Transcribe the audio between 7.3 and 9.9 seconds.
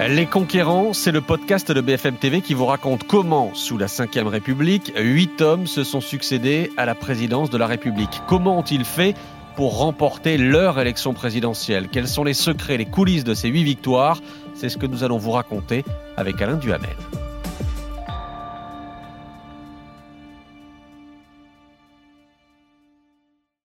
de la République. Comment ont-ils fait pour